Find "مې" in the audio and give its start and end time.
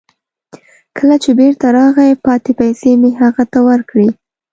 3.01-3.11